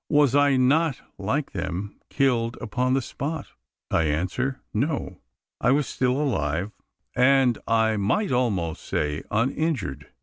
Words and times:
Was 0.09 0.33
I 0.33 0.57
not, 0.57 0.99
like 1.19 1.51
them, 1.51 1.99
killed 2.09 2.57
upon 2.59 2.95
the 2.95 3.03
spot! 3.03 3.49
I 3.91 4.05
answer, 4.05 4.59
no. 4.73 5.19
I 5.59 5.69
was 5.69 5.85
still 5.85 6.19
alive; 6.19 6.71
and 7.15 7.59
I 7.67 7.97
might 7.97 8.31
almost 8.31 8.83
say 8.83 9.21
uninjured. 9.29 10.07